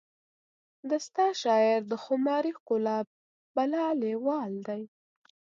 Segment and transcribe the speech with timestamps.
[0.89, 2.97] د ستا شاعر د خماري ښکلا
[3.55, 4.83] بلا لیوال دی